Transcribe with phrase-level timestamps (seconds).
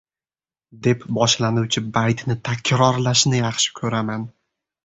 [0.85, 4.27] deb boshlanuvchi baytini takrorlashni yaxshi ko‘raman.